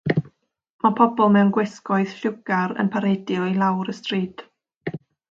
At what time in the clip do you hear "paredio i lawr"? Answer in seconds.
2.95-3.93